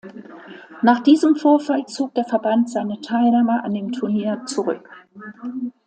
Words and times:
Nach 0.81 1.01
diesem 1.03 1.35
Vorfall 1.35 1.85
zog 1.85 2.15
der 2.15 2.25
Verband 2.25 2.71
seine 2.71 2.99
Teilnahme 3.01 3.63
an 3.63 3.75
dem 3.75 3.91
Turnier 3.91 4.43
zurück. 4.47 4.89